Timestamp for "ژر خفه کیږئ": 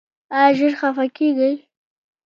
0.57-1.53